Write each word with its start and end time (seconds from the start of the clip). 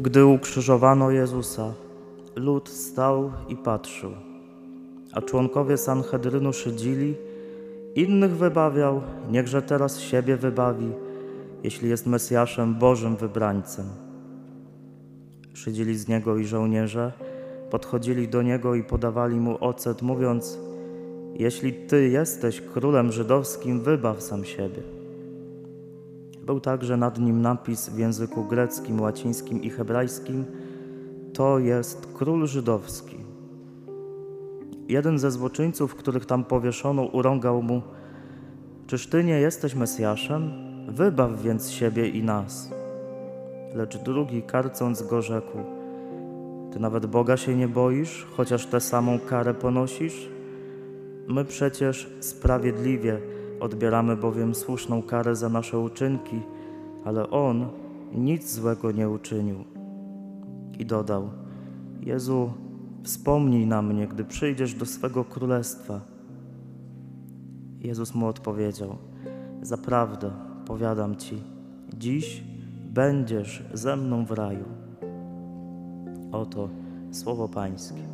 Gdy 0.00 0.26
ukrzyżowano 0.26 1.10
Jezusa, 1.10 1.74
lud 2.36 2.68
stał 2.68 3.32
i 3.48 3.56
patrzył, 3.56 4.10
a 5.12 5.22
członkowie 5.22 5.76
Sanhedrynu 5.76 6.52
szydzili, 6.52 7.14
innych 7.94 8.36
wybawiał, 8.36 9.02
niechże 9.30 9.62
teraz 9.62 10.00
siebie 10.00 10.36
wybawi, 10.36 10.92
jeśli 11.64 11.88
jest 11.88 12.06
Mesjaszem 12.06 12.74
Bożym 12.74 13.16
wybrańcem. 13.16 13.86
Szydzili 15.54 15.98
z 15.98 16.08
niego 16.08 16.36
i 16.36 16.44
żołnierze, 16.44 17.12
podchodzili 17.70 18.28
do 18.28 18.42
niego 18.42 18.74
i 18.74 18.84
podawali 18.84 19.36
mu 19.36 19.64
ocet, 19.64 20.02
mówiąc: 20.02 20.58
Jeśli 21.34 21.72
ty 21.72 22.08
jesteś 22.08 22.60
królem 22.60 23.12
żydowskim, 23.12 23.80
wybaw 23.80 24.22
sam 24.22 24.44
siebie. 24.44 24.99
Był 26.50 26.60
także 26.60 26.96
nad 26.96 27.18
nim 27.18 27.42
napis 27.42 27.88
w 27.88 27.98
języku 27.98 28.44
greckim, 28.44 29.00
łacińskim 29.00 29.62
i 29.62 29.70
hebrajskim: 29.70 30.44
To 31.34 31.58
jest 31.58 32.08
król 32.14 32.46
żydowski. 32.46 33.16
Jeden 34.88 35.18
ze 35.18 35.30
złoczyńców, 35.30 35.94
których 35.94 36.26
tam 36.26 36.44
powieszono, 36.44 37.02
urągał 37.02 37.62
mu: 37.62 37.82
Czyż 38.86 39.06
ty 39.06 39.24
nie 39.24 39.40
jesteś 39.40 39.74
Mesjaszem? 39.74 40.50
Wybaw 40.88 41.42
więc 41.42 41.70
siebie 41.70 42.08
i 42.08 42.22
nas. 42.22 42.70
Lecz 43.74 43.98
drugi, 43.98 44.42
karcąc 44.42 45.02
go, 45.02 45.22
rzekł: 45.22 45.58
Ty 46.72 46.80
nawet 46.80 47.06
Boga 47.06 47.36
się 47.36 47.56
nie 47.56 47.68
boisz, 47.68 48.26
chociaż 48.36 48.66
tę 48.66 48.80
samą 48.80 49.18
karę 49.18 49.54
ponosisz? 49.54 50.28
My 51.28 51.44
przecież 51.44 52.10
sprawiedliwie 52.20 53.39
odbieramy 53.60 54.16
bowiem 54.16 54.54
słuszną 54.54 55.02
karę 55.02 55.36
za 55.36 55.48
nasze 55.48 55.78
uczynki, 55.78 56.40
ale 57.04 57.30
on 57.30 57.68
nic 58.14 58.52
złego 58.52 58.92
nie 58.92 59.08
uczynił. 59.08 59.64
I 60.78 60.86
dodał: 60.86 61.30
Jezu, 62.00 62.52
wspomnij 63.02 63.66
na 63.66 63.82
mnie, 63.82 64.06
gdy 64.06 64.24
przyjdziesz 64.24 64.74
do 64.74 64.86
swego 64.86 65.24
królestwa. 65.24 66.00
Jezus 67.80 68.14
mu 68.14 68.26
odpowiedział: 68.26 68.96
Zaprawdę, 69.62 70.30
powiadam 70.66 71.16
ci, 71.16 71.42
dziś 71.98 72.44
będziesz 72.90 73.64
ze 73.72 73.96
mną 73.96 74.24
w 74.24 74.30
raju. 74.30 74.64
Oto 76.32 76.68
słowo 77.10 77.48
Pańskie. 77.48 78.09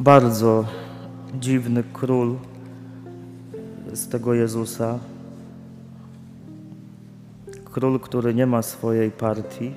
Bardzo 0.00 0.64
dziwny 1.34 1.84
król 1.92 2.34
z 3.92 4.08
tego 4.08 4.34
Jezusa. 4.34 4.98
Król, 7.64 8.00
który 8.00 8.34
nie 8.34 8.46
ma 8.46 8.62
swojej 8.62 9.10
partii. 9.10 9.74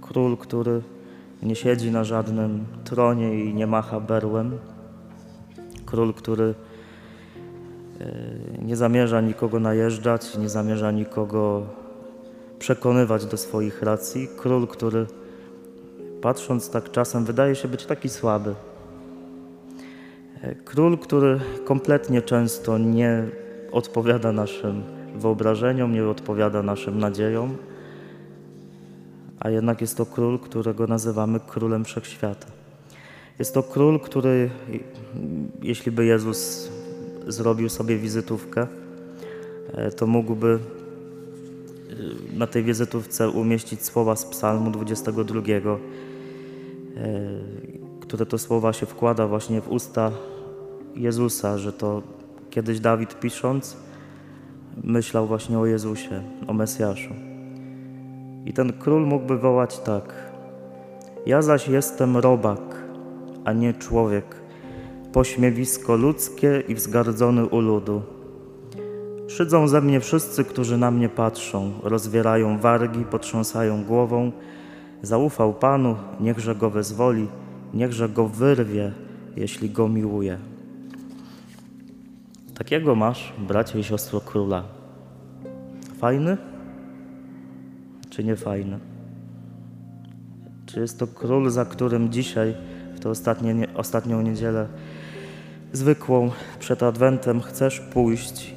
Król, 0.00 0.36
który 0.36 0.82
nie 1.42 1.56
siedzi 1.56 1.90
na 1.90 2.04
żadnym 2.04 2.64
tronie 2.84 3.44
i 3.44 3.54
nie 3.54 3.66
macha 3.66 4.00
berłem. 4.00 4.58
Król, 5.86 6.14
który 6.14 6.54
e, 8.00 8.64
nie 8.64 8.76
zamierza 8.76 9.20
nikogo 9.20 9.60
najeżdżać, 9.60 10.38
nie 10.38 10.48
zamierza 10.48 10.90
nikogo 10.90 11.62
przekonywać 12.58 13.26
do 13.26 13.36
swoich 13.36 13.82
racji. 13.82 14.28
Król, 14.36 14.66
który 14.66 15.06
patrząc 16.20 16.70
tak 16.70 16.90
czasem 16.90 17.24
wydaje 17.24 17.54
się 17.54 17.68
być 17.68 17.86
taki 17.86 18.08
słaby. 18.08 18.54
E, 20.44 20.54
król, 20.54 20.98
który 20.98 21.40
kompletnie 21.64 22.22
często 22.22 22.78
nie 22.78 23.24
odpowiada 23.72 24.32
naszym 24.32 24.82
wyobrażeniom, 25.16 25.92
nie 25.92 26.06
odpowiada 26.06 26.62
naszym 26.62 26.98
nadziejom, 26.98 27.56
a 29.40 29.50
jednak 29.50 29.80
jest 29.80 29.96
to 29.96 30.06
król, 30.06 30.38
którego 30.38 30.86
nazywamy 30.86 31.40
królem 31.40 31.84
wszechświata. 31.84 32.46
Jest 33.38 33.54
to 33.54 33.62
król, 33.62 34.00
który, 34.00 34.50
jeśli 35.62 35.92
by 35.92 36.04
Jezus 36.04 36.70
zrobił 37.26 37.68
sobie 37.68 37.96
wizytówkę, 37.96 38.66
e, 39.72 39.90
to 39.90 40.06
mógłby 40.06 40.58
e, 40.58 42.36
na 42.38 42.46
tej 42.46 42.62
wizytówce 42.62 43.28
umieścić 43.28 43.84
słowa 43.84 44.16
z 44.16 44.24
Psalmu 44.24 44.70
22, 44.70 45.40
które 48.00 48.26
to 48.26 48.38
słowa 48.38 48.72
się 48.72 48.86
wkłada 48.86 49.26
właśnie 49.26 49.60
w 49.60 49.68
usta 49.68 50.12
Jezusa, 50.96 51.58
że 51.58 51.72
to 51.72 52.02
kiedyś 52.50 52.80
Dawid 52.80 53.20
pisząc 53.20 53.76
myślał 54.84 55.26
właśnie 55.26 55.58
o 55.58 55.66
Jezusie, 55.66 56.22
o 56.46 56.52
Mesjaszu. 56.52 57.14
I 58.44 58.52
ten 58.52 58.72
król 58.72 59.06
mógłby 59.06 59.38
wołać 59.38 59.78
tak: 59.78 60.14
Ja 61.26 61.42
zaś 61.42 61.68
jestem 61.68 62.16
robak, 62.16 62.60
a 63.44 63.52
nie 63.52 63.74
człowiek, 63.74 64.24
pośmiewisko 65.12 65.96
ludzkie 65.96 66.62
i 66.68 66.74
wzgardzony 66.74 67.46
u 67.46 67.60
ludu. 67.60 68.02
Szydzą 69.28 69.68
ze 69.68 69.80
mnie 69.80 70.00
wszyscy, 70.00 70.44
którzy 70.44 70.78
na 70.78 70.90
mnie 70.90 71.08
patrzą, 71.08 71.72
rozwierają 71.82 72.58
wargi, 72.58 73.04
potrząsają 73.04 73.84
głową. 73.84 74.32
Zaufał 75.02 75.54
Panu, 75.54 75.96
niechże 76.20 76.54
go 76.54 76.70
wezwoli, 76.70 77.28
niechże 77.74 78.08
go 78.08 78.28
wyrwie, 78.28 78.92
jeśli 79.36 79.70
go 79.70 79.88
miłuje. 79.88 80.38
Takiego 82.54 82.94
masz, 82.94 83.32
bracie 83.38 83.78
i 83.78 83.84
siostro 83.84 84.20
króla. 84.20 84.64
Fajny? 85.98 86.36
Czy 88.10 88.24
nie 88.24 88.36
fajny? 88.36 88.78
Czy 90.66 90.80
jest 90.80 90.98
to 90.98 91.06
król, 91.06 91.50
za 91.50 91.64
którym 91.64 92.12
dzisiaj, 92.12 92.54
w 92.94 93.00
tę 93.00 93.10
ostatnie, 93.10 93.66
ostatnią 93.74 94.22
niedzielę 94.22 94.68
zwykłą 95.72 96.30
przed 96.58 96.82
Adwentem 96.82 97.40
chcesz 97.40 97.80
pójść 97.80 98.54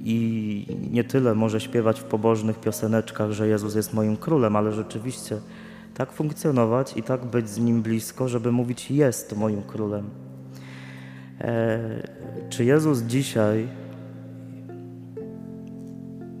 i 0.00 0.66
nie 0.90 1.04
tyle 1.04 1.34
może 1.34 1.60
śpiewać 1.60 2.00
w 2.00 2.04
pobożnych 2.04 2.60
pioseneczkach, 2.60 3.30
że 3.30 3.48
Jezus 3.48 3.74
jest 3.74 3.94
moim 3.94 4.16
królem, 4.16 4.56
ale 4.56 4.72
rzeczywiście 4.72 5.40
tak 5.94 6.12
funkcjonować 6.12 6.96
i 6.96 7.02
tak 7.02 7.24
być 7.24 7.48
z 7.48 7.58
Nim 7.58 7.82
blisko, 7.82 8.28
żeby 8.28 8.52
mówić 8.52 8.90
jest 8.90 9.36
moim 9.36 9.62
królem. 9.62 10.10
E, 11.40 11.78
czy 12.50 12.64
Jezus 12.64 13.02
dzisiaj 13.02 13.68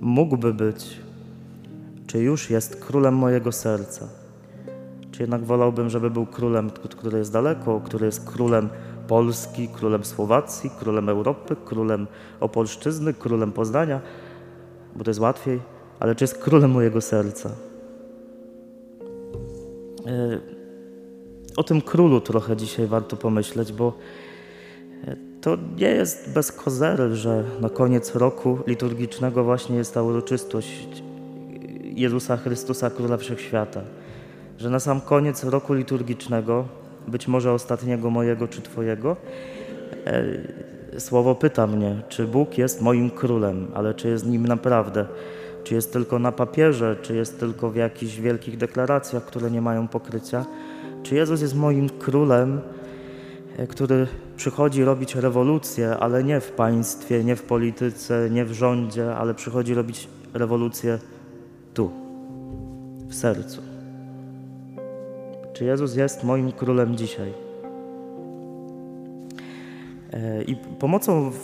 mógłby 0.00 0.54
być, 0.54 1.00
czy 2.06 2.18
już 2.18 2.50
jest 2.50 2.84
królem 2.84 3.14
mojego 3.14 3.52
serca? 3.52 4.08
Czy 5.10 5.22
jednak 5.22 5.44
wolałbym, 5.44 5.88
żeby 5.90 6.10
był 6.10 6.26
królem, 6.26 6.70
który 6.70 7.18
jest 7.18 7.32
daleko, 7.32 7.80
który 7.80 8.06
jest 8.06 8.30
królem 8.30 8.68
Polski, 9.08 9.68
królem 9.68 10.04
Słowacji, 10.04 10.70
królem 10.70 11.08
Europy, 11.08 11.56
królem 11.64 12.06
Opolszczyzny, 12.40 13.14
królem 13.14 13.52
Poznania, 13.52 14.00
bo 14.96 15.04
to 15.04 15.10
jest 15.10 15.20
łatwiej, 15.20 15.60
ale 16.00 16.14
czy 16.14 16.24
jest 16.24 16.38
królem 16.38 16.70
mojego 16.70 17.00
serca? 17.00 17.50
E, 20.06 20.40
o 21.56 21.62
tym 21.62 21.80
królu 21.80 22.20
trochę 22.20 22.56
dzisiaj 22.56 22.86
warto 22.86 23.16
pomyśleć, 23.16 23.72
bo 23.72 23.92
to 25.46 25.56
nie 25.76 25.88
jest 25.88 26.32
bez 26.32 26.52
kozery, 26.52 27.16
że 27.16 27.44
na 27.60 27.70
koniec 27.70 28.14
roku 28.14 28.58
liturgicznego 28.66 29.44
właśnie 29.44 29.76
jest 29.76 29.94
ta 29.94 30.02
uroczystość 30.02 31.02
Jezusa 31.82 32.36
Chrystusa, 32.36 32.90
Króla 32.90 33.16
Wszechświata. 33.16 33.80
Że 34.58 34.70
na 34.70 34.80
sam 34.80 35.00
koniec 35.00 35.44
roku 35.44 35.74
liturgicznego, 35.74 36.64
być 37.08 37.28
może 37.28 37.52
ostatniego 37.52 38.10
mojego 38.10 38.48
czy 38.48 38.62
Twojego, 38.62 39.16
e, 40.06 41.00
słowo 41.00 41.34
pyta 41.34 41.66
mnie, 41.66 42.02
czy 42.08 42.26
Bóg 42.26 42.58
jest 42.58 42.82
moim 42.82 43.10
królem, 43.10 43.66
ale 43.74 43.94
czy 43.94 44.08
jest 44.08 44.26
nim 44.26 44.46
naprawdę. 44.46 45.06
Czy 45.64 45.74
jest 45.74 45.92
tylko 45.92 46.18
na 46.18 46.32
papierze, 46.32 46.96
czy 47.02 47.16
jest 47.16 47.40
tylko 47.40 47.70
w 47.70 47.76
jakichś 47.76 48.16
wielkich 48.16 48.56
deklaracjach, 48.56 49.24
które 49.24 49.50
nie 49.50 49.60
mają 49.60 49.88
pokrycia. 49.88 50.46
Czy 51.02 51.14
Jezus 51.14 51.40
jest 51.40 51.54
moim 51.54 51.88
królem, 51.88 52.60
który 53.68 54.06
przychodzi 54.36 54.84
robić 54.84 55.14
rewolucję, 55.14 55.96
ale 55.96 56.24
nie 56.24 56.40
w 56.40 56.50
państwie, 56.50 57.24
nie 57.24 57.36
w 57.36 57.42
polityce, 57.42 58.30
nie 58.30 58.44
w 58.44 58.52
rządzie, 58.52 59.16
ale 59.16 59.34
przychodzi 59.34 59.74
robić 59.74 60.08
rewolucję 60.34 60.98
tu, 61.74 61.90
w 63.08 63.14
sercu. 63.14 63.62
Czy 65.52 65.64
Jezus 65.64 65.94
jest 65.94 66.24
moim 66.24 66.52
królem 66.52 66.96
dzisiaj? 66.96 67.32
E, 70.12 70.42
I 70.42 70.56
pomocą 70.56 71.30
w, 71.30 71.36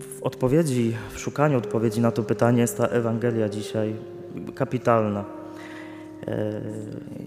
w 0.00 0.22
odpowiedzi, 0.22 0.94
w 1.14 1.18
szukaniu 1.18 1.58
odpowiedzi 1.58 2.00
na 2.00 2.10
to 2.10 2.22
pytanie 2.22 2.60
jest 2.60 2.78
ta 2.78 2.86
Ewangelia 2.86 3.48
dzisiaj 3.48 3.94
kapitalna. 4.54 5.24
E, 6.28 6.60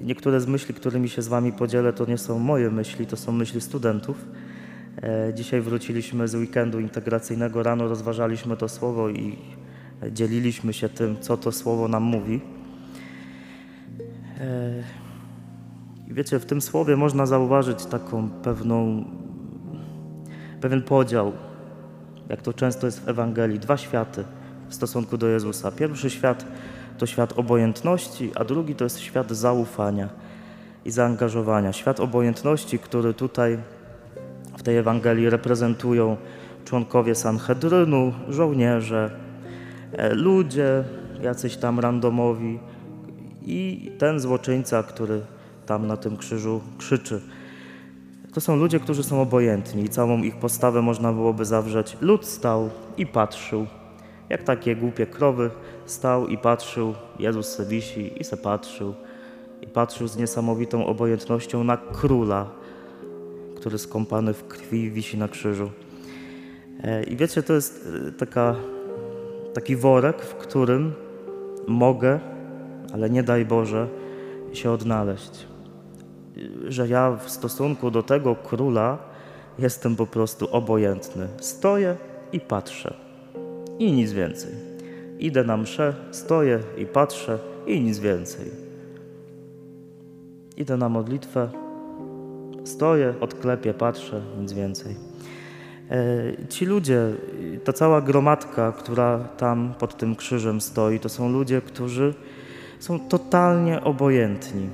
niektóre 0.03 0.41
z 0.41 0.47
myśli, 0.47 0.73
którymi 0.73 1.09
się 1.09 1.21
z 1.21 1.27
Wami 1.27 1.51
podzielę, 1.51 1.93
to 1.93 2.05
nie 2.05 2.17
są 2.17 2.39
moje 2.39 2.71
myśli, 2.71 3.05
to 3.07 3.17
są 3.17 3.31
myśli 3.31 3.61
studentów. 3.61 4.25
E, 5.01 5.33
dzisiaj 5.33 5.61
wróciliśmy 5.61 6.27
z 6.27 6.35
weekendu 6.35 6.79
integracyjnego, 6.79 7.63
rano 7.63 7.87
rozważaliśmy 7.87 8.57
to 8.57 8.69
słowo 8.69 9.09
i 9.09 9.37
dzieliliśmy 10.11 10.73
się 10.73 10.89
tym, 10.89 11.17
co 11.19 11.37
to 11.37 11.51
słowo 11.51 11.87
nam 11.87 12.03
mówi. 12.03 12.41
E, 14.39 14.83
wiecie, 16.07 16.39
w 16.39 16.45
tym 16.45 16.61
słowie 16.61 16.95
można 16.95 17.25
zauważyć 17.25 17.85
taką 17.85 18.29
pewną, 18.29 19.05
pewien 20.61 20.81
podział, 20.81 21.31
jak 22.29 22.41
to 22.41 22.53
często 22.53 22.85
jest 22.85 23.05
w 23.05 23.09
Ewangelii, 23.09 23.59
dwa 23.59 23.77
światy 23.77 24.23
w 24.69 24.75
stosunku 24.75 25.17
do 25.17 25.27
Jezusa. 25.27 25.71
Pierwszy 25.71 26.09
świat 26.09 26.45
to 26.97 27.05
świat 27.05 27.33
obojętności, 27.39 28.31
a 28.35 28.43
drugi 28.43 28.75
to 28.75 28.83
jest 28.83 28.99
świat 28.99 29.31
zaufania 29.31 30.09
i 30.85 30.91
zaangażowania. 30.91 31.73
Świat 31.73 31.99
obojętności, 31.99 32.79
który 32.79 33.13
tutaj 33.13 33.57
w 34.57 34.63
tej 34.63 34.77
Ewangelii 34.77 35.29
reprezentują 35.29 36.17
członkowie 36.65 37.15
Sanhedrynu, 37.15 38.13
żołnierze, 38.29 39.11
e, 39.91 40.13
ludzie, 40.13 40.83
jacyś 41.21 41.57
tam 41.57 41.79
randomowi 41.79 42.59
i 43.45 43.91
ten 43.97 44.19
złoczyńca, 44.19 44.83
który 44.83 45.21
tam 45.65 45.87
na 45.87 45.97
tym 45.97 46.17
krzyżu 46.17 46.61
krzyczy. 46.77 47.21
To 48.33 48.41
są 48.41 48.55
ludzie, 48.55 48.79
którzy 48.79 49.03
są 49.03 49.21
obojętni 49.21 49.83
i 49.83 49.89
całą 49.89 50.17
ich 50.23 50.35
postawę 50.35 50.81
można 50.81 51.13
byłoby 51.13 51.45
zawrzeć. 51.45 51.97
Lud 52.01 52.25
stał 52.25 52.69
i 52.97 53.05
patrzył, 53.05 53.67
jak 54.29 54.43
takie 54.43 54.75
głupie 54.75 55.05
krowy, 55.05 55.49
stał 55.85 56.27
i 56.27 56.37
patrzył, 56.37 56.93
Jezus 57.19 57.47
se 57.47 57.65
wisi 57.65 58.21
i 58.21 58.23
se 58.23 58.37
patrzył. 58.37 58.93
I 59.61 59.67
patrzył 59.67 60.07
z 60.07 60.17
niesamowitą 60.17 60.85
obojętnością 60.85 61.63
na 61.63 61.77
króla, 61.77 62.49
który 63.55 63.77
skąpany 63.77 64.33
w 64.33 64.47
krwi 64.47 64.91
wisi 64.91 65.17
na 65.17 65.27
krzyżu. 65.27 65.71
E, 66.83 67.03
I 67.03 67.15
wiecie, 67.15 67.43
to 67.43 67.53
jest 67.53 67.89
e, 68.07 68.11
taka, 68.11 68.55
taki 69.53 69.75
worek, 69.75 70.21
w 70.21 70.35
którym 70.35 70.93
mogę, 71.67 72.19
ale 72.93 73.09
nie 73.09 73.23
daj 73.23 73.45
Boże, 73.45 73.87
się 74.53 74.71
odnaleźć. 74.71 75.47
Że 76.67 76.87
ja 76.87 77.11
w 77.11 77.29
stosunku 77.29 77.91
do 77.91 78.03
tego 78.03 78.35
króla 78.35 78.97
jestem 79.59 79.95
po 79.95 80.07
prostu 80.07 80.47
obojętny. 80.51 81.27
Stoję 81.39 81.97
i 82.31 82.39
patrzę. 82.39 83.06
I 83.79 83.91
nic 83.91 84.11
więcej. 84.11 84.51
Idę 85.19 85.43
na 85.43 85.57
mszę, 85.57 85.93
stoję 86.11 86.59
i 86.77 86.85
patrzę 86.85 87.39
i 87.67 87.81
nic 87.81 87.99
więcej. 87.99 88.51
Idę 90.57 90.77
na 90.77 90.89
modlitwę, 90.89 91.49
stoję, 92.63 93.13
odklepię, 93.21 93.73
patrzę, 93.73 94.21
nic 94.39 94.53
więcej. 94.53 94.95
E, 95.91 96.47
ci 96.49 96.65
ludzie, 96.65 97.13
ta 97.63 97.73
cała 97.73 98.01
gromadka, 98.01 98.71
która 98.71 99.19
tam 99.19 99.73
pod 99.79 99.97
tym 99.97 100.15
krzyżem 100.15 100.61
stoi, 100.61 100.99
to 100.99 101.09
są 101.09 101.31
ludzie, 101.31 101.61
którzy 101.61 102.13
są 102.79 102.99
totalnie 102.99 103.83
obojętni 103.83 104.69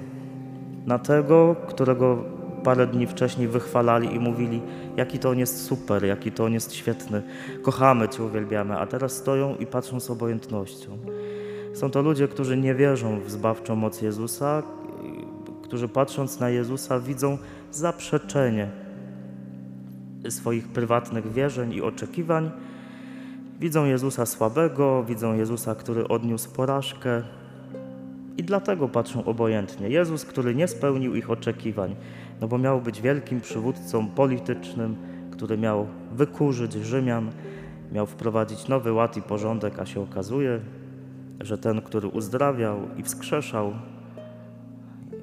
na 0.85 0.99
tego, 0.99 1.55
którego 1.67 2.23
parę 2.63 2.87
dni 2.87 3.07
wcześniej 3.07 3.47
wychwalali 3.47 4.15
i 4.15 4.19
mówili, 4.19 4.61
jaki 4.97 5.19
to 5.19 5.29
on 5.29 5.39
jest 5.39 5.65
super, 5.65 6.05
jaki 6.05 6.31
to 6.31 6.45
on 6.45 6.53
jest 6.53 6.73
świetny, 6.73 7.21
kochamy 7.61 8.09
Cię, 8.09 8.23
uwielbiamy, 8.23 8.77
a 8.77 8.87
teraz 8.87 9.13
stoją 9.13 9.55
i 9.55 9.65
patrzą 9.65 9.99
z 9.99 10.09
obojętnością. 10.09 10.97
Są 11.73 11.91
to 11.91 12.01
ludzie, 12.01 12.27
którzy 12.27 12.57
nie 12.57 12.75
wierzą 12.75 13.19
w 13.19 13.31
zbawczą 13.31 13.75
moc 13.75 14.01
Jezusa, 14.01 14.63
którzy 15.63 15.87
patrząc 15.87 16.39
na 16.39 16.49
Jezusa 16.49 16.99
widzą 16.99 17.37
zaprzeczenie 17.71 18.67
swoich 20.29 20.67
prywatnych 20.67 21.31
wierzeń 21.31 21.73
i 21.73 21.81
oczekiwań. 21.81 22.51
Widzą 23.59 23.85
Jezusa 23.85 24.25
słabego, 24.25 25.03
widzą 25.03 25.35
Jezusa, 25.35 25.75
który 25.75 26.07
odniósł 26.07 26.51
porażkę 26.51 27.21
i 28.37 28.43
dlatego 28.43 28.87
patrzą 28.87 29.25
obojętnie. 29.25 29.89
Jezus, 29.89 30.25
który 30.25 30.55
nie 30.55 30.67
spełnił 30.67 31.15
ich 31.15 31.31
oczekiwań, 31.31 31.95
no 32.43 32.47
bo 32.47 32.57
miał 32.57 32.81
być 32.81 33.01
wielkim 33.01 33.41
przywódcą 33.41 34.07
politycznym, 34.07 34.95
który 35.31 35.57
miał 35.57 35.87
wykurzyć 36.11 36.73
Rzymian, 36.73 37.31
miał 37.91 38.05
wprowadzić 38.05 38.67
nowy 38.67 38.93
ład 38.93 39.17
i 39.17 39.21
porządek, 39.21 39.79
a 39.79 39.85
się 39.85 40.01
okazuje, 40.01 40.59
że 41.41 41.57
ten, 41.57 41.81
który 41.81 42.07
uzdrawiał 42.07 42.79
i 42.97 43.03
wskrzeszał, 43.03 43.73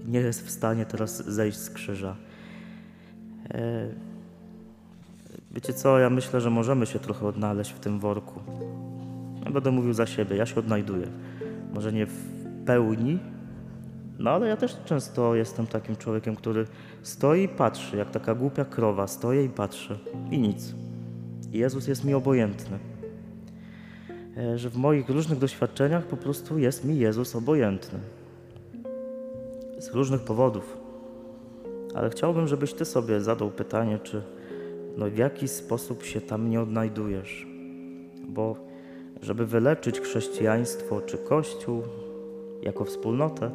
nie 0.06 0.20
jest 0.20 0.46
w 0.46 0.50
stanie 0.50 0.86
teraz 0.86 1.26
zejść 1.26 1.58
z 1.58 1.70
krzyża. 1.70 2.16
E, 3.50 3.88
wiecie 5.50 5.72
co, 5.72 5.98
ja 5.98 6.10
myślę, 6.10 6.40
że 6.40 6.50
możemy 6.50 6.86
się 6.86 6.98
trochę 6.98 7.26
odnaleźć 7.26 7.70
w 7.70 7.80
tym 7.80 7.98
worku. 7.98 8.40
Ja 9.44 9.50
będę 9.50 9.70
mówił 9.70 9.92
za 9.92 10.06
siebie, 10.06 10.36
ja 10.36 10.46
się 10.46 10.56
odnajduję. 10.56 11.06
Może 11.74 11.92
nie 11.92 12.06
w 12.06 12.24
pełni, 12.66 13.18
no 14.20 14.30
ale 14.30 14.48
ja 14.48 14.56
też 14.56 14.76
często 14.84 15.34
jestem 15.34 15.66
takim 15.66 15.96
człowiekiem, 15.96 16.36
który 16.36 16.66
stoi 17.02 17.42
i 17.42 17.48
patrzy, 17.48 17.96
jak 17.96 18.10
taka 18.10 18.34
głupia 18.34 18.64
krowa, 18.64 19.06
stoję 19.06 19.44
i 19.44 19.48
patrzę 19.48 19.98
i 20.30 20.38
nic. 20.38 20.74
I 21.52 21.58
Jezus 21.58 21.88
jest 21.88 22.04
mi 22.04 22.14
obojętny. 22.14 22.78
E, 24.36 24.58
że 24.58 24.70
w 24.70 24.76
moich 24.76 25.08
różnych 25.08 25.38
doświadczeniach 25.38 26.06
po 26.06 26.16
prostu 26.16 26.58
jest 26.58 26.84
mi 26.84 26.98
Jezus 26.98 27.36
obojętny. 27.36 27.98
Z 29.78 29.94
różnych 29.94 30.20
powodów. 30.20 30.76
Ale 31.94 32.10
chciałbym, 32.10 32.48
żebyś 32.48 32.72
ty 32.72 32.84
sobie 32.84 33.20
zadał 33.20 33.50
pytanie, 33.50 33.98
czy 34.02 34.22
no 34.96 35.10
w 35.10 35.16
jaki 35.16 35.48
sposób 35.48 36.04
się 36.04 36.20
tam 36.20 36.50
nie 36.50 36.60
odnajdujesz. 36.60 37.46
Bo 38.28 38.56
żeby 39.22 39.46
wyleczyć 39.46 40.00
chrześcijaństwo 40.00 41.00
czy 41.00 41.18
Kościół 41.18 41.82
jako 42.62 42.84
wspólnotę, 42.84 43.50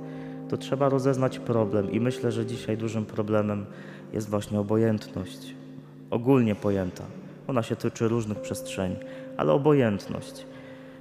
to 0.50 0.58
trzeba 0.58 0.90
rozeznać 0.90 1.40
problem 1.40 1.92
i 1.92 2.00
myślę, 2.00 2.32
że 2.32 2.46
dzisiaj 2.46 2.78
dużym 2.78 3.06
problemem 3.06 3.66
jest 4.14 4.30
właśnie 4.30 4.60
obojętność. 4.60 5.56
Ogólnie 6.10 6.56
pojęta. 6.56 7.04
Ona 7.48 7.64
się 7.64 7.76
tyczy 7.76 8.08
różnych 8.08 8.42
przestrzeni, 8.42 8.96
ale 9.38 9.54
obojętność. 9.54 10.46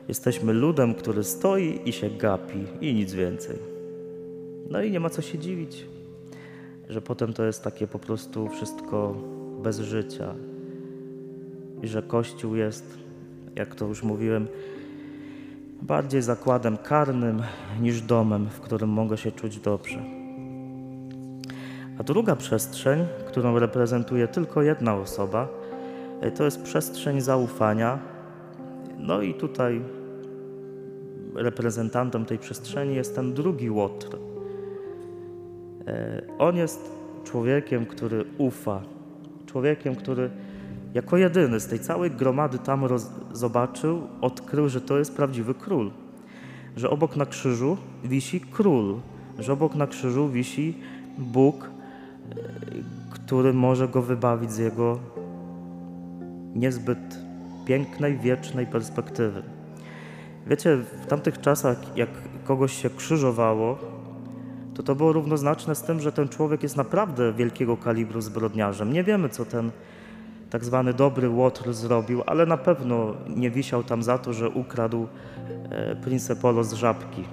Jesteśmy 0.08 0.53
ludem, 0.53 0.94
który 0.94 1.24
stoi 1.24 1.81
i 1.84 1.93
się 1.93 2.10
gapi 2.10 2.65
i 2.81 2.94
nic 2.94 3.13
więcej. 3.13 3.58
No 4.70 4.82
i 4.82 4.91
nie 4.91 5.01
ma 5.01 5.10
co 5.10 5.22
się 5.22 5.39
dziwić, 5.39 5.86
że 6.89 7.03
potem 7.03 7.32
to 7.32 7.44
jest 7.44 7.65
takie 7.65 7.86
po 7.86 7.98
prostu 7.98 8.48
wszystko 8.48 9.15
bez 9.63 9.81
życia. 9.81 10.34
I 11.82 11.89
że 11.89 12.03
Kościół 12.03 12.55
jest, 12.55 12.98
jak 13.56 13.74
to 13.74 13.86
już 13.86 14.03
mówiłem, 14.03 14.48
bardziej 15.86 16.22
zakładem 16.22 16.76
karnym 16.76 17.43
niż 17.81 18.03
domem, 18.03 18.48
w 18.50 18.60
którym 18.60 18.91
mogę 18.91 19.17
się 19.17 19.32
czuć 19.32 19.58
dobrze. 19.58 20.03
A 21.98 22.03
druga 22.03 22.36
przestrzeń, 22.36 23.06
którą 23.26 23.58
reprezentuje 23.58 24.29
tylko 24.29 24.62
jedna 24.62 24.96
osoba, 24.96 25.48
e, 26.20 26.31
to 26.31 26.44
jest 26.44 26.62
przestrzeń 26.62 27.20
zaufania. 27.20 27.98
No 28.98 29.22
i 29.22 29.34
tutaj 29.34 29.82
reprezentantem 31.34 32.24
tej 32.24 32.38
przestrzeni 32.38 32.94
jest 32.94 33.14
ten 33.14 33.34
drugi 33.34 33.70
Łotr. 33.70 34.17
E, 35.86 36.22
on 36.38 36.56
jest 36.56 36.91
człowiekiem, 37.24 37.86
który 37.86 38.24
ufa, 38.38 38.82
człowiekiem, 39.46 39.96
który 39.96 40.31
jako 40.94 41.17
jedyny 41.17 41.60
z 41.60 41.67
tej 41.67 41.81
całej 41.81 42.10
gromady 42.10 42.58
tam 42.58 42.84
zobaczył, 43.32 44.03
odkrył, 44.20 44.69
że 44.69 44.81
to 44.81 44.98
jest 44.98 45.17
prawdziwy 45.17 45.55
król. 45.55 45.91
Że 46.77 46.91
obok 46.91 47.17
na 47.17 47.27
krzyżu 47.27 47.77
wisi 48.05 48.41
król, 48.41 49.01
że 49.39 49.53
obok 49.53 49.74
na 49.74 49.86
krzyżu 49.86 50.29
wisi 50.29 50.79
Bóg, 51.19 51.70
który 53.10 53.53
może 53.53 53.89
go 53.89 54.03
wybawić 54.03 54.53
z 54.53 54.58
jego 54.58 54.98
niezbyt 56.55 57.19
pięknej, 57.67 58.19
wiecznej 58.19 58.67
perspektywy. 58.67 59.43
Wiecie, 60.46 60.77
w 60.77 61.06
tamtych 61.06 61.41
czasach, 61.41 61.96
jak 61.96 62.08
kogoś 62.44 62.82
się 62.82 62.91
krzyżowało, 62.91 63.79
to 64.74 64.82
to 64.82 64.94
było 64.94 65.13
równoznaczne 65.13 65.74
z 65.74 65.82
tym, 65.82 66.01
że 66.01 66.13
ten 66.13 66.29
człowiek 66.29 66.63
jest 66.63 66.77
naprawdę 66.77 67.32
wielkiego 67.32 67.77
kalibru 67.77 68.20
zbrodniarzem. 68.20 68.93
Nie 68.93 69.05
wiemy, 69.05 69.29
co 69.29 69.44
ten 69.44 69.70
tak 70.51 70.65
zwany 70.65 70.94
dobry 70.94 71.29
Łotr 71.29 71.72
zrobił, 71.72 72.22
ale 72.27 72.46
na 72.46 72.56
pewno 72.56 73.15
nie 73.29 73.51
wisiał 73.51 73.82
tam 73.82 74.03
za 74.03 74.19
to, 74.19 74.32
że 74.32 74.48
ukradł 74.48 75.06
e, 75.70 75.96
Prince 75.96 76.32
Polo 76.41 76.65
z 76.65 76.72
żabki. 76.72 77.24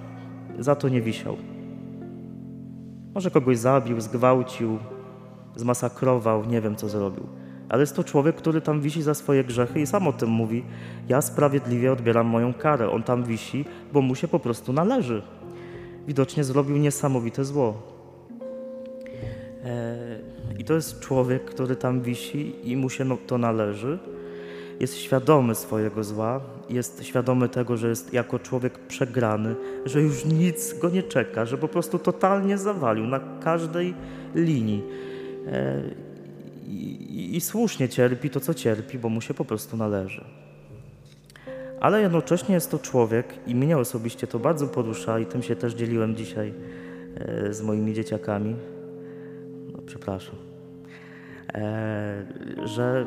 Za 0.60 0.75
to 0.75 0.89
nie 0.89 1.01
wisiał. 1.01 1.38
Może 3.15 3.32
kogoś 3.32 3.58
zabił, 3.58 4.01
zgwałcił, 4.01 4.80
zmasakrował, 5.56 6.46
nie 6.46 6.62
wiem 6.62 6.75
co 6.75 6.89
zrobił. 6.89 7.27
Ale 7.70 7.82
jest 7.82 7.96
to 7.96 8.03
człowiek, 8.03 8.36
który 8.36 8.62
tam 8.62 8.82
wisi 8.82 9.01
za 9.01 9.13
swoje 9.13 9.44
grzechy 9.44 9.82
i 9.82 9.88
sam 9.88 10.08
o 10.08 10.13
tym 10.13 10.30
mówi. 10.30 10.63
Ja 11.10 11.22
sprawiedliwie 11.22 11.91
odbieram 11.91 12.27
moją 12.27 12.53
karę. 12.53 12.91
On 12.91 13.03
tam 13.03 13.24
wisi, 13.24 13.65
bo 13.94 14.01
mu 14.01 14.15
się 14.15 14.27
po 14.27 14.39
prostu 14.39 14.74
należy. 14.74 15.22
widocznie 16.08 16.44
zrobił 16.44 16.77
niesamowite 16.77 17.46
zło. 17.46 17.74
E, 19.63 20.31
I 20.60 20.63
to 20.63 20.74
jest 20.74 21.00
człowiek, 21.00 21.46
który 21.46 21.75
tam 21.75 22.01
wisi 22.01 22.55
i 22.63 22.77
mu 22.77 22.89
się 22.89 23.05
no, 23.05 23.17
to 23.27 23.38
należy. 23.38 24.00
Jest 24.79 24.98
świadomy 24.98 25.55
swojego 25.55 26.03
zła, 26.03 26.41
jest 26.70 27.03
świadomy 27.03 27.50
tego, 27.50 27.77
że 27.77 27.89
jest 27.89 28.13
jako 28.13 28.39
człowiek 28.39 28.79
przegrany, 28.79 29.55
że 29.86 30.01
już 30.01 30.25
nic 30.25 30.79
go 30.79 30.89
nie 30.89 31.03
czeka, 31.03 31.46
że 31.46 31.58
po 31.58 31.67
prostu 31.67 32.00
totalnie 32.00 32.58
zawalił 32.58 33.08
na 33.08 33.20
każdej 33.20 33.93
linii. 34.36 34.84
E, 35.48 35.81
I, 36.67 37.36
i 37.36 37.41
słusznie 37.41 37.89
cierpi 37.89 38.29
to, 38.29 38.39
co 38.39 38.53
cierpi, 38.53 39.00
bo 39.00 39.10
mu 39.10 39.22
się 39.22 39.34
po 39.34 39.46
prostu 39.46 39.77
należy. 39.77 40.24
Ale 41.79 42.01
jednocześnie 42.01 42.55
jest 42.55 42.72
to 42.72 42.79
człowiek 42.79 43.25
i 43.48 43.55
mnie 43.55 43.77
osobiście 43.77 44.27
to 44.27 44.39
bardzo 44.39 44.67
porusza 44.67 45.20
i 45.20 45.25
tym 45.25 45.43
się 45.43 45.55
też 45.55 45.74
dzieliłem 45.74 46.15
dzisiaj 46.15 46.53
e, 47.15 47.53
z 47.53 47.62
moimi 47.62 47.93
dzieciakami. 47.93 48.55
Przepraszam. 49.91 50.36
E, 51.53 52.25
że 52.63 53.05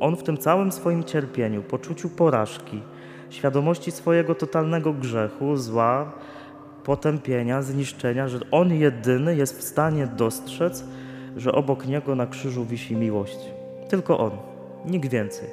on 0.00 0.16
w 0.16 0.22
tym 0.22 0.38
całym 0.38 0.72
swoim 0.72 1.04
cierpieniu, 1.04 1.62
poczuciu 1.62 2.08
porażki, 2.08 2.82
świadomości 3.30 3.90
swojego 3.90 4.34
totalnego 4.34 4.92
grzechu, 4.92 5.56
zła, 5.56 6.12
potępienia, 6.84 7.62
zniszczenia, 7.62 8.28
że 8.28 8.38
on 8.50 8.74
jedyny 8.74 9.36
jest 9.36 9.58
w 9.58 9.62
stanie 9.62 10.06
dostrzec, 10.06 10.84
że 11.36 11.52
obok 11.52 11.86
niego 11.86 12.14
na 12.14 12.26
krzyżu 12.26 12.64
wisi 12.64 12.96
miłość. 12.96 13.38
Tylko 13.88 14.18
on, 14.18 14.30
nikt 14.86 15.08
więcej. 15.08 15.48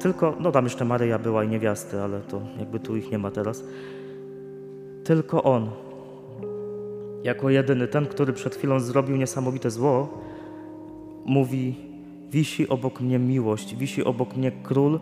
Tylko, 0.00 0.36
no 0.40 0.52
tam 0.52 0.64
jeszcze 0.64 0.84
Maryja 0.84 1.18
była 1.18 1.44
i 1.44 1.48
niewiasty, 1.48 2.00
ale 2.00 2.20
to 2.20 2.40
jakby 2.58 2.80
tu 2.80 2.96
ich 2.96 3.10
nie 3.10 3.18
ma 3.18 3.30
teraz. 3.30 3.64
Tylko 5.04 5.42
on, 5.42 5.70
jako 7.24 7.50
jedyny, 7.50 7.88
ten, 7.88 8.06
który 8.06 8.32
przed 8.32 8.54
chwilą 8.54 8.80
zrobił 8.80 9.16
niesamowite 9.16 9.70
zło, 9.70 10.18
mówi: 11.26 11.74
Wisi 12.30 12.68
obok 12.68 13.00
mnie 13.00 13.18
miłość, 13.18 13.76
wisi 13.76 14.04
obok 14.04 14.36
mnie 14.36 14.52
król, 14.62 15.00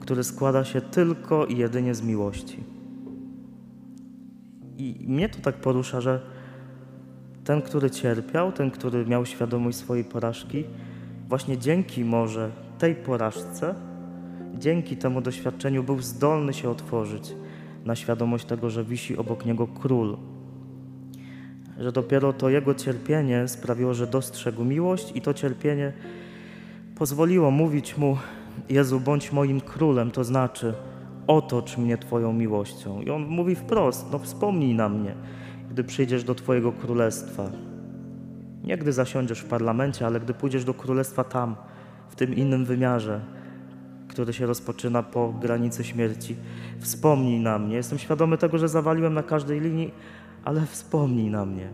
który 0.00 0.24
składa 0.24 0.64
się 0.64 0.80
tylko 0.80 1.46
i 1.46 1.56
jedynie 1.56 1.94
z 1.94 2.02
miłości. 2.02 2.58
I 4.78 5.04
mnie 5.08 5.28
to 5.28 5.38
tak 5.40 5.54
porusza, 5.54 6.00
że 6.00 6.20
ten, 7.44 7.62
który 7.62 7.90
cierpiał, 7.90 8.52
ten, 8.52 8.70
który 8.70 9.06
miał 9.06 9.26
świadomość 9.26 9.78
swojej 9.78 10.04
porażki, 10.04 10.64
właśnie 11.28 11.58
dzięki 11.58 12.04
może 12.04 12.50
tej 12.78 12.94
porażce, 12.94 13.74
dzięki 14.58 14.96
temu 14.96 15.20
doświadczeniu 15.20 15.82
był 15.82 16.02
zdolny 16.02 16.54
się 16.54 16.70
otworzyć 16.70 17.34
na 17.84 17.96
świadomość 17.96 18.44
tego, 18.44 18.70
że 18.70 18.84
wisi 18.84 19.16
obok 19.16 19.46
niego 19.46 19.66
król. 19.66 20.16
Że 21.78 21.92
dopiero 21.92 22.32
to 22.32 22.48
jego 22.48 22.74
cierpienie 22.74 23.48
sprawiło, 23.48 23.94
że 23.94 24.06
dostrzegł 24.06 24.64
miłość, 24.64 25.12
i 25.14 25.20
to 25.20 25.34
cierpienie 25.34 25.92
pozwoliło 26.94 27.50
mówić 27.50 27.96
mu: 27.96 28.18
Jezu, 28.68 29.00
bądź 29.00 29.32
moim 29.32 29.60
królem, 29.60 30.10
to 30.10 30.24
znaczy 30.24 30.74
otocz 31.26 31.76
mnie 31.76 31.98
Twoją 31.98 32.32
miłością. 32.32 33.02
I 33.02 33.10
on 33.10 33.26
mówi 33.26 33.54
wprost: 33.54 34.06
No, 34.12 34.18
wspomnij 34.18 34.74
na 34.74 34.88
mnie, 34.88 35.14
gdy 35.70 35.84
przyjdziesz 35.84 36.24
do 36.24 36.34
Twojego 36.34 36.72
królestwa. 36.72 37.50
Nie 38.64 38.78
gdy 38.78 38.92
zasiądziesz 38.92 39.40
w 39.40 39.48
parlamencie, 39.48 40.06
ale 40.06 40.20
gdy 40.20 40.34
pójdziesz 40.34 40.64
do 40.64 40.74
królestwa 40.74 41.24
tam, 41.24 41.56
w 42.08 42.16
tym 42.16 42.34
innym 42.34 42.64
wymiarze, 42.64 43.20
który 44.08 44.32
się 44.32 44.46
rozpoczyna 44.46 45.02
po 45.02 45.32
granicy 45.32 45.84
śmierci. 45.84 46.36
Wspomnij 46.80 47.40
na 47.40 47.58
mnie. 47.58 47.76
Jestem 47.76 47.98
świadomy 47.98 48.38
tego, 48.38 48.58
że 48.58 48.68
zawaliłem 48.68 49.14
na 49.14 49.22
każdej 49.22 49.60
linii, 49.60 49.92
ale 50.44 50.66
wspomnij 50.66 51.30
na 51.30 51.44
mnie. 51.44 51.68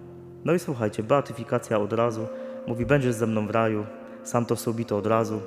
No 0.45 0.55
i 0.55 0.59
słuchajcie, 0.59 1.03
beatyfikacja 1.03 1.79
od 1.79 1.93
razu. 1.93 2.27
Mówi, 2.67 2.87
będziesz 2.87 3.15
ze 3.15 3.27
mną 3.27 3.47
w 3.47 3.51
raju. 3.51 3.87
Santo 4.23 4.57
subito 4.57 4.97
od 4.97 5.07
razu. 5.07 5.41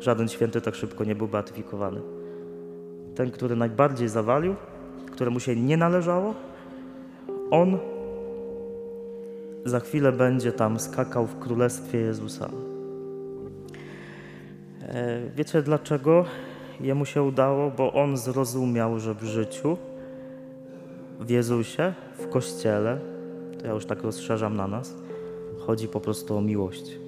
Żaden 0.00 0.28
święty 0.28 0.60
tak 0.60 0.74
szybko 0.74 1.04
nie 1.04 1.14
był 1.14 1.28
beatyfikowany. 1.28 2.00
Ten, 3.14 3.30
który 3.30 3.56
najbardziej 3.56 4.08
zawalił, 4.08 4.54
któremu 5.12 5.40
się 5.40 5.56
nie 5.56 5.76
należało, 5.76 6.34
on 7.50 7.78
za 9.64 9.80
chwilę 9.80 10.12
będzie 10.12 10.52
tam 10.52 10.80
skakał 10.80 11.26
w 11.26 11.38
królestwie 11.38 11.98
Jezusa. 11.98 12.50
E, 14.82 15.20
wiecie 15.36 15.62
dlaczego 15.62 16.24
jemu 16.80 17.04
się 17.04 17.22
udało? 17.22 17.70
Bo 17.70 17.92
on 17.92 18.16
zrozumiał, 18.16 18.98
że 18.98 19.14
w 19.14 19.22
życiu, 19.22 19.76
w 21.20 21.30
Jezusie, 21.30 21.94
w 22.18 22.28
Kościele, 22.28 22.98
to 23.58 23.66
ja 23.66 23.72
już 23.72 23.86
tak 23.86 24.02
rozszerzam 24.02 24.56
na 24.56 24.66
nas, 24.66 24.94
chodzi 25.58 25.88
po 25.88 26.00
prostu 26.00 26.36
o 26.36 26.40
miłość. 26.40 26.98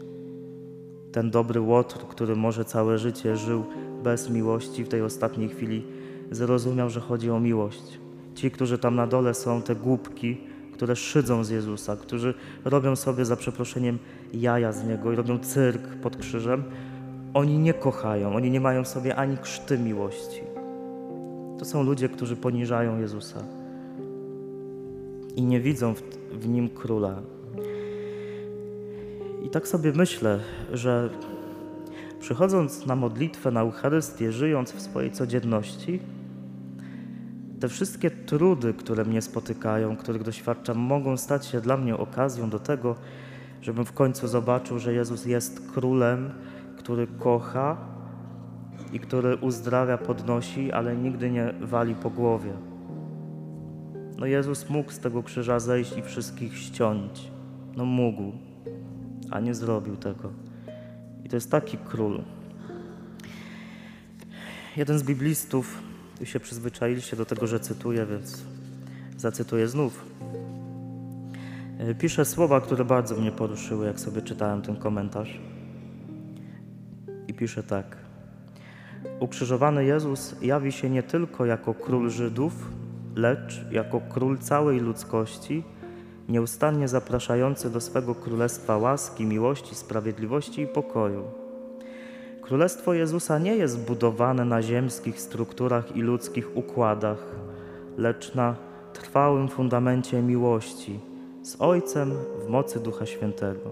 Ten 1.12 1.30
dobry 1.30 1.60
Łotr, 1.60 1.98
który 2.08 2.36
może 2.36 2.64
całe 2.64 2.98
życie 2.98 3.36
żył 3.36 3.64
bez 4.02 4.30
miłości, 4.30 4.84
w 4.84 4.88
tej 4.88 5.02
ostatniej 5.02 5.48
chwili 5.48 5.84
zrozumiał, 6.30 6.90
że 6.90 7.00
chodzi 7.00 7.30
o 7.30 7.40
miłość. 7.40 8.00
Ci, 8.34 8.50
którzy 8.50 8.78
tam 8.78 8.94
na 8.94 9.06
dole 9.06 9.34
są, 9.34 9.62
te 9.62 9.74
głupki, 9.74 10.40
które 10.72 10.96
szydzą 10.96 11.44
z 11.44 11.50
Jezusa, 11.50 11.96
którzy 11.96 12.34
robią 12.64 12.96
sobie 12.96 13.24
za 13.24 13.36
przeproszeniem 13.36 13.98
jaja 14.32 14.72
z 14.72 14.84
Niego 14.84 15.12
i 15.12 15.16
robią 15.16 15.38
cyrk 15.38 15.96
pod 16.02 16.16
krzyżem, 16.16 16.64
oni 17.34 17.58
nie 17.58 17.74
kochają, 17.74 18.34
oni 18.34 18.50
nie 18.50 18.60
mają 18.60 18.84
sobie 18.84 19.16
ani 19.16 19.38
krzty 19.38 19.78
miłości. 19.78 20.40
To 21.58 21.64
są 21.64 21.82
ludzie, 21.82 22.08
którzy 22.08 22.36
poniżają 22.36 22.98
Jezusa 22.98 23.57
i 25.38 25.42
nie 25.42 25.60
widzą 25.60 25.94
w, 25.94 26.02
w 26.32 26.48
nim 26.48 26.68
króla. 26.68 27.22
I 29.46 29.50
tak 29.50 29.68
sobie 29.68 29.92
myślę, 29.92 30.40
że 30.72 31.10
przychodząc 32.20 32.86
na 32.86 32.96
modlitwę, 32.96 33.50
na 33.50 33.60
Eucharystię, 33.60 34.32
żyjąc 34.32 34.72
w 34.72 34.80
swojej 34.80 35.10
codzienności, 35.10 36.00
te 37.60 37.68
wszystkie 37.68 38.10
trudy, 38.10 38.74
które 38.74 39.04
mnie 39.04 39.22
spotykają, 39.22 39.96
których 39.96 40.22
doświadczam, 40.22 40.78
mogą 40.78 41.16
stać 41.16 41.46
się 41.46 41.60
dla 41.60 41.76
mnie 41.76 41.96
okazją 41.96 42.50
do 42.50 42.58
tego, 42.58 42.96
żebym 43.62 43.84
w 43.84 43.92
końcu 43.92 44.28
zobaczył, 44.28 44.78
że 44.78 44.94
Jezus 44.94 45.26
jest 45.26 45.70
królem, 45.70 46.30
który 46.78 47.06
kocha 47.06 47.76
i 48.92 49.00
który 49.00 49.36
uzdrawia, 49.36 49.98
podnosi, 49.98 50.72
ale 50.72 50.96
nigdy 50.96 51.30
nie 51.30 51.54
wali 51.60 51.94
po 51.94 52.10
głowie. 52.10 52.52
No 54.18 54.26
Jezus 54.26 54.70
mógł 54.70 54.92
z 54.92 54.98
tego 54.98 55.22
krzyża 55.22 55.60
zejść 55.60 55.96
i 55.96 56.02
wszystkich 56.02 56.58
ściąć. 56.58 57.30
No 57.76 57.84
mógł, 57.84 58.32
a 59.30 59.40
nie 59.40 59.54
zrobił 59.54 59.96
tego. 59.96 60.30
I 61.24 61.28
to 61.28 61.36
jest 61.36 61.50
taki 61.50 61.78
król. 61.78 62.22
Jeden 64.76 64.98
z 64.98 65.02
biblistów, 65.02 65.82
już 66.20 66.28
się 66.28 66.40
przyzwyczailiście 66.40 67.16
do 67.16 67.24
tego, 67.24 67.46
że 67.46 67.60
cytuję, 67.60 68.06
więc 68.06 68.42
zacytuję 69.16 69.68
znów. 69.68 70.04
Pisze 71.98 72.24
słowa, 72.24 72.60
które 72.60 72.84
bardzo 72.84 73.16
mnie 73.16 73.32
poruszyły, 73.32 73.86
jak 73.86 74.00
sobie 74.00 74.22
czytałem 74.22 74.62
ten 74.62 74.76
komentarz 74.76 75.40
pisze 77.38 77.62
tak. 77.62 77.96
Ukrzyżowany 79.20 79.84
Jezus 79.84 80.34
jawi 80.42 80.72
się 80.72 80.90
nie 80.90 81.02
tylko 81.02 81.46
jako 81.46 81.74
król 81.74 82.10
Żydów, 82.10 82.70
lecz 83.18 83.60
jako 83.70 84.00
król 84.08 84.38
całej 84.38 84.80
ludzkości, 84.80 85.64
nieustannie 86.28 86.88
zapraszający 86.88 87.70
do 87.70 87.80
swego 87.80 88.14
królestwa 88.14 88.76
łaski, 88.76 89.24
miłości, 89.24 89.74
sprawiedliwości 89.74 90.62
i 90.62 90.66
pokoju. 90.66 91.24
Królestwo 92.42 92.94
Jezusa 92.94 93.38
nie 93.38 93.56
jest 93.56 93.86
budowane 93.86 94.44
na 94.44 94.62
ziemskich 94.62 95.20
strukturach 95.20 95.96
i 95.96 96.02
ludzkich 96.02 96.56
układach, 96.56 97.36
lecz 97.96 98.34
na 98.34 98.56
trwałym 98.92 99.48
fundamencie 99.48 100.22
miłości 100.22 101.00
z 101.42 101.56
Ojcem 101.60 102.12
w 102.46 102.48
mocy 102.48 102.80
Ducha 102.80 103.06
Świętego. 103.06 103.70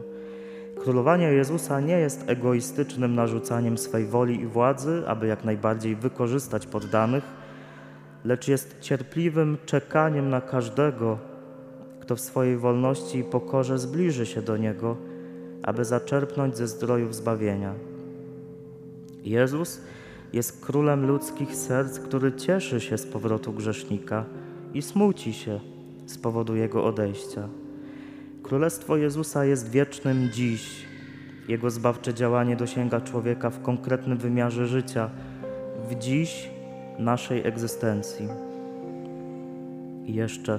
Królowanie 0.77 1.27
Jezusa 1.27 1.81
nie 1.81 1.99
jest 1.99 2.25
egoistycznym 2.27 3.15
narzucaniem 3.15 3.79
swej 3.79 4.07
woli 4.07 4.41
i 4.41 4.47
władzy, 4.47 5.03
aby 5.07 5.27
jak 5.27 5.45
najbardziej 5.45 5.97
wykorzystać 5.97 6.67
poddanych, 6.67 7.25
lecz 8.27 8.49
jest 8.49 8.81
cierpliwym 8.81 9.59
czekaniem 9.67 10.31
na 10.31 10.41
każdego, 10.41 11.19
kto 12.01 12.17
w 12.17 12.21
swojej 12.21 12.57
wolności 12.57 13.19
i 13.19 13.25
pokorze 13.25 13.79
zbliży 13.79 14.27
się 14.27 14.43
do 14.43 14.57
Niego, 14.57 14.97
aby 15.63 15.85
zaczerpnąć 15.85 16.57
ze 16.57 16.67
zdrojów 16.67 17.15
zbawienia. 17.15 17.75
Jezus 19.25 19.81
jest 20.33 20.65
królem 20.65 21.07
ludzkich 21.07 21.57
serc, 21.57 21.99
który 21.99 22.33
cieszy 22.33 22.81
się 22.81 22.99
z 22.99 23.07
powrotu 23.07 23.53
grzesznika 23.53 24.25
i 24.75 24.83
smuci 24.83 25.33
się 25.33 25.61
z 26.07 26.19
powodu 26.19 26.57
jego 26.57 26.85
odejścia. 26.85 27.49
Królestwo 28.43 28.97
Jezusa 28.97 29.45
jest 29.45 29.71
wiecznym 29.71 30.31
dziś. 30.33 30.87
Jego 31.49 31.71
zbawcze 31.71 32.15
działanie 32.15 32.57
dosięga 32.57 33.01
człowieka 33.01 33.51
w 33.51 33.63
konkretnym 33.63 34.19
wymiarze 34.19 34.67
życia, 34.67 35.11
w 35.89 35.95
dziś 35.95 36.56
naszej 36.99 37.47
egzystencji. 37.47 38.29
I 40.05 40.15
jeszcze 40.15 40.59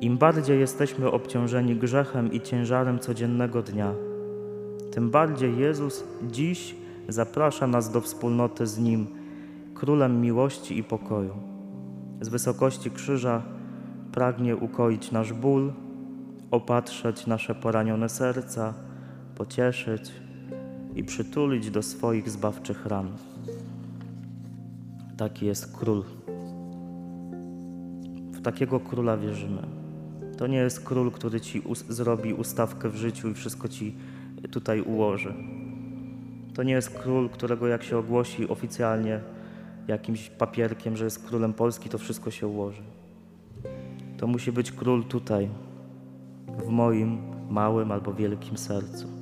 Im 0.00 0.18
bardziej 0.18 0.60
jesteśmy 0.60 1.10
obciążeni 1.10 1.76
grzechem 1.76 2.32
i 2.32 2.40
ciężarem 2.40 2.98
codziennego 2.98 3.62
dnia, 3.62 3.94
tym 4.90 5.10
bardziej 5.10 5.58
Jezus 5.58 6.04
dziś 6.22 6.74
zaprasza 7.08 7.66
nas 7.66 7.92
do 7.92 8.00
wspólnoty 8.00 8.66
z 8.66 8.78
Nim, 8.78 9.06
Królem 9.74 10.20
miłości 10.20 10.78
i 10.78 10.84
pokoju. 10.84 11.34
Z 12.20 12.28
wysokości 12.28 12.90
krzyża 12.90 13.42
pragnie 14.12 14.56
ukoić 14.56 15.12
nasz 15.12 15.32
ból, 15.32 15.72
opatrzeć 16.50 17.26
nasze 17.26 17.54
poranione 17.54 18.08
serca, 18.08 18.74
pocieszyć 19.34 20.12
i 20.94 21.04
przytulić 21.04 21.70
do 21.70 21.82
swoich 21.82 22.30
zbawczych 22.30 22.86
ran. 22.86 23.08
Taki 25.20 25.46
jest 25.46 25.76
król. 25.76 26.04
W 28.32 28.40
takiego 28.42 28.80
króla 28.80 29.16
wierzymy. 29.16 29.62
To 30.38 30.46
nie 30.46 30.56
jest 30.56 30.80
król, 30.80 31.10
który 31.10 31.40
ci 31.40 31.60
us- 31.60 31.84
zrobi 31.88 32.34
ustawkę 32.34 32.88
w 32.88 32.96
życiu 32.96 33.28
i 33.28 33.34
wszystko 33.34 33.68
ci 33.68 33.94
tutaj 34.50 34.80
ułoży. 34.80 35.34
To 36.54 36.62
nie 36.62 36.72
jest 36.72 36.90
król, 36.90 37.28
którego 37.28 37.66
jak 37.66 37.82
się 37.82 37.98
ogłosi 37.98 38.48
oficjalnie 38.48 39.20
jakimś 39.88 40.30
papierkiem, 40.30 40.96
że 40.96 41.04
jest 41.04 41.26
królem 41.26 41.52
Polski, 41.52 41.88
to 41.88 41.98
wszystko 41.98 42.30
się 42.30 42.46
ułoży. 42.46 42.82
To 44.18 44.26
musi 44.26 44.52
być 44.52 44.72
król 44.72 45.04
tutaj, 45.04 45.48
w 46.66 46.68
moim 46.68 47.18
małym 47.50 47.92
albo 47.92 48.14
wielkim 48.14 48.58
sercu. 48.58 49.19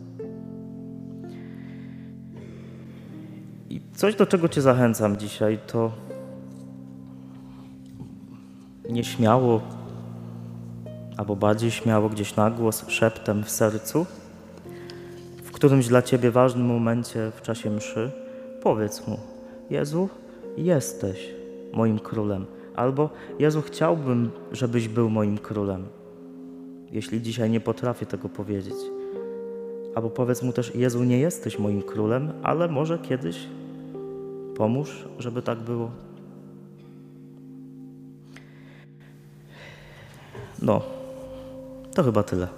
I 3.79 3.97
coś, 3.97 4.15
do 4.15 4.27
czego 4.27 4.49
Cię 4.49 4.63
zachęcam 4.63 5.17
dzisiaj, 5.17 5.59
to 5.67 5.93
nieśmiało, 8.91 9.61
albo 11.17 11.37
bardziej 11.37 11.71
śmiało, 11.71 12.09
gdzieś 12.09 12.37
na 12.37 12.51
głos, 12.51 12.89
szeptem 12.89 13.45
w 13.45 13.51
sercu, 13.51 14.07
w 15.43 15.51
którymś 15.53 15.89
dla 15.89 16.03
Ciebie 16.03 16.31
ważnym 16.31 16.67
momencie 16.67 17.33
w 17.37 17.43
czasie 17.43 17.71
mszy, 17.71 18.11
powiedz 18.63 19.07
Mu: 19.07 19.19
Jezu, 19.71 20.09
jesteś 20.57 21.31
moim 21.73 21.99
królem. 21.99 22.47
Albo 22.77 23.11
Jezu, 23.39 23.63
chciałbym, 23.63 24.31
żebyś 24.53 24.89
był 24.89 25.11
moim 25.11 25.39
królem. 25.39 25.87
Jeśli 26.93 27.23
dzisiaj 27.23 27.51
nie 27.51 27.61
potrafię 27.61 28.07
tego 28.07 28.29
powiedzieć. 28.29 28.77
Albo 29.95 30.11
powiedz 30.11 30.43
mu 30.43 30.53
też: 30.53 30.75
Jezu, 30.75 31.05
nie 31.05 31.19
jesteś 31.19 31.59
moim 31.59 31.83
królem, 31.83 32.33
ale 32.43 32.69
może 32.69 32.99
kiedyś 32.99 33.49
pomóż, 34.59 35.05
żeby 35.19 35.43
tak 35.43 35.59
było. 35.59 35.91
No, 40.63 40.83
to 41.95 42.03
chyba 42.03 42.23
tyle. 42.23 42.49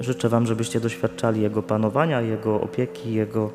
Życzę 0.00 0.28
Wam, 0.28 0.46
żebyście 0.46 0.80
doświadczali 0.80 1.42
Jego 1.42 1.62
panowania, 1.62 2.20
Jego 2.20 2.60
opieki, 2.60 3.14
Jego, 3.14 3.50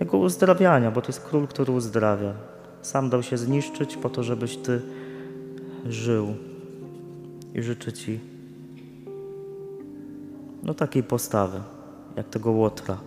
Jego 0.00 0.18
uzdrawiania, 0.18 0.90
bo 0.90 1.00
to 1.02 1.08
jest 1.08 1.24
król, 1.24 1.46
który 1.46 1.72
uzdrawia. 1.72 2.32
Sam 2.82 3.10
dał 3.10 3.22
się 3.22 3.38
zniszczyć 3.38 3.96
po 3.96 4.08
to, 4.10 4.22
żebyś 4.22 4.56
Ty 4.56 4.80
żył. 5.86 6.34
I 7.54 7.62
życzę 7.62 7.92
Ci 7.92 8.20
no 10.62 10.74
takiej 10.74 11.02
postawy, 11.02 11.60
jak 12.16 12.28
tego 12.28 12.50
łotra. 12.50 12.98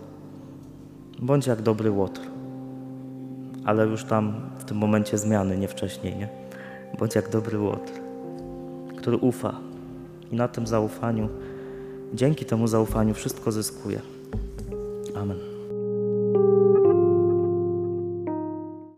Bądź 1.18 1.46
jak 1.46 1.62
dobry 1.62 1.90
łotr. 1.90 2.31
Ale 3.64 3.86
już 3.86 4.04
tam 4.04 4.34
w 4.58 4.64
tym 4.64 4.76
momencie 4.76 5.18
zmiany, 5.18 5.58
nie 5.58 5.68
wcześniej, 5.68 6.16
nie? 6.16 6.28
Bądź 6.98 7.14
jak 7.14 7.28
dobry 7.28 7.58
łotr, 7.58 7.92
który 8.96 9.16
ufa. 9.16 9.54
I 10.30 10.36
na 10.36 10.48
tym 10.48 10.66
zaufaniu, 10.66 11.28
dzięki 12.14 12.44
temu 12.44 12.66
zaufaniu 12.66 13.14
wszystko 13.14 13.52
zyskuje. 13.52 14.00